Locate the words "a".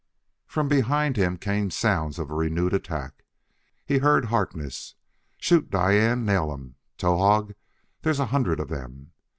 2.31-2.33, 8.19-8.25